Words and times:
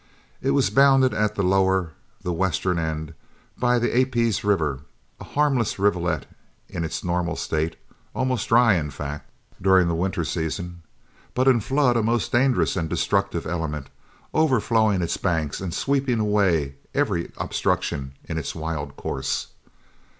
It 0.41 0.49
was 0.57 0.71
bounded 0.71 1.13
at 1.13 1.35
the 1.35 1.43
lower, 1.43 1.91
the 2.23 2.33
western 2.33 2.79
end, 2.79 3.13
by 3.55 3.77
the 3.77 3.89
Aapies 3.95 4.43
River, 4.43 4.79
a 5.19 5.23
harmless 5.23 5.77
rivulet 5.77 6.25
in 6.67 6.83
its 6.83 7.03
normal 7.03 7.35
state 7.35 7.75
almost 8.15 8.49
dry, 8.49 8.73
in 8.73 8.89
fact, 8.89 9.29
during 9.61 9.87
the 9.87 9.93
winter 9.93 10.25
season 10.25 10.81
but 11.35 11.47
in 11.47 11.59
flood 11.59 11.95
a 11.97 12.01
most 12.01 12.31
dangerous 12.31 12.75
and 12.75 12.89
destructive 12.89 13.45
element, 13.45 13.91
overflowing 14.33 15.03
its 15.03 15.17
banks 15.17 15.61
and 15.61 15.71
sweeping 15.71 16.19
away 16.19 16.77
every 16.95 17.31
obstruction 17.37 18.13
in 18.23 18.39
its 18.39 18.55
wild 18.55 18.95
course. 18.95 19.49